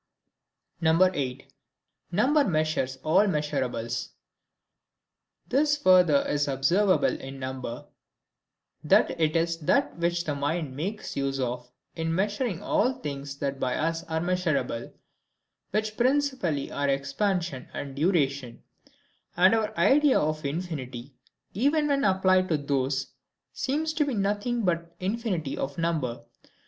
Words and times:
8. 0.83 1.53
Number 2.09 2.43
measures 2.43 2.97
all 3.03 3.27
Measurables. 3.27 4.09
This 5.47 5.77
further 5.77 6.25
is 6.27 6.47
observable 6.47 7.19
in 7.21 7.37
number, 7.37 7.85
that 8.83 9.11
it 9.21 9.35
is 9.35 9.59
that 9.59 9.95
which 9.99 10.23
the 10.23 10.33
mind 10.33 10.75
makes 10.75 11.15
use 11.15 11.39
of 11.39 11.69
in 11.95 12.15
measuring 12.15 12.63
all 12.63 12.93
things 12.93 13.37
that 13.37 13.59
by 13.59 13.75
us 13.75 14.03
are 14.05 14.19
measurable, 14.19 14.91
which 15.69 15.95
principally 15.97 16.71
are 16.71 16.89
EXPANSION 16.89 17.69
and 17.71 17.95
DURATION; 17.95 18.63
and 19.37 19.53
our 19.53 19.71
idea 19.77 20.17
of 20.19 20.43
infinity, 20.43 21.13
even 21.53 21.85
when 21.87 22.03
applied 22.05 22.49
to 22.49 22.57
those, 22.57 23.11
seems 23.53 23.93
to 23.93 24.03
be 24.05 24.15
nothing 24.15 24.63
but 24.65 24.97
the 24.97 25.05
infinity 25.05 25.55
of 25.55 25.77
number. 25.77 26.23